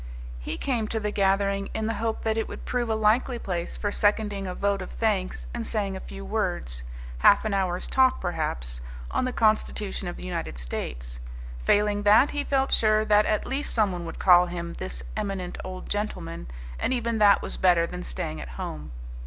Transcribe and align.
He 0.39 0.57
came 0.57 0.87
to 0.87 0.99
the 0.99 1.11
gathering 1.11 1.69
in 1.75 1.85
the 1.85 1.93
hope 2.01 2.23
that 2.23 2.35
it 2.35 2.47
would 2.47 2.65
prove 2.65 2.89
a 2.89 2.95
likely 2.95 3.37
place 3.37 3.77
for 3.77 3.91
seconding 3.91 4.47
a 4.47 4.55
vote 4.55 4.81
of 4.81 4.89
thanks 4.93 5.45
and 5.53 5.63
saying 5.63 5.95
a 5.95 5.99
few 5.99 6.25
words 6.25 6.81
half 7.19 7.45
an 7.45 7.53
hour's 7.53 7.87
talk, 7.87 8.19
perhaps 8.19 8.81
on 9.11 9.25
the 9.25 9.31
constitution 9.31 10.07
of 10.07 10.17
the 10.17 10.25
United 10.25 10.57
States. 10.57 11.19
Failing 11.63 12.01
that, 12.01 12.31
he 12.31 12.43
felt 12.43 12.71
sure 12.71 13.05
that 13.05 13.27
at 13.27 13.45
least 13.45 13.75
someone 13.75 14.03
would 14.07 14.17
call 14.17 14.47
him 14.47 14.73
"this 14.73 15.03
eminent 15.15 15.59
old 15.63 15.87
gentleman," 15.87 16.47
and 16.79 16.93
even 16.93 17.19
that 17.19 17.43
was 17.43 17.57
better 17.57 17.85
than 17.85 18.01
staying 18.03 18.41
at 18.41 18.49
home. 18.57 18.89